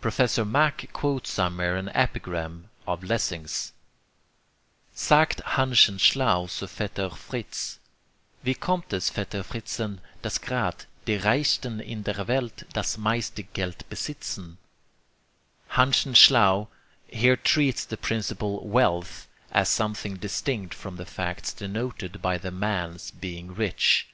Professor 0.00 0.42
Mach 0.42 0.90
quotes 0.94 1.28
somewhere 1.30 1.76
an 1.76 1.90
epigram 1.90 2.70
of 2.86 3.04
Lessing's: 3.04 3.74
Sagt 4.94 5.42
Hanschen 5.44 5.98
Schlau 5.98 6.46
zu 6.46 6.66
Vetter 6.66 7.10
Fritz, 7.14 7.78
"Wie 8.42 8.54
kommt 8.54 8.90
es, 8.94 9.10
Vetter 9.10 9.44
Fritzen, 9.44 10.00
Dass 10.22 10.38
grad' 10.40 10.86
die 11.06 11.16
Reichsten 11.16 11.78
in 11.78 12.04
der 12.04 12.26
Welt, 12.26 12.66
Das 12.72 12.96
meiste 12.96 13.42
Geld 13.42 13.86
besitzen?" 13.90 14.56
Hanschen 15.68 16.14
Schlau 16.14 16.68
here 17.06 17.36
treats 17.42 17.84
the 17.84 17.98
principle 17.98 18.62
'wealth' 18.66 19.26
as 19.50 19.68
something 19.68 20.16
distinct 20.16 20.72
from 20.72 20.96
the 20.96 21.04
facts 21.04 21.52
denoted 21.52 22.22
by 22.22 22.38
the 22.38 22.50
man's 22.50 23.10
being 23.10 23.54
rich. 23.54 24.08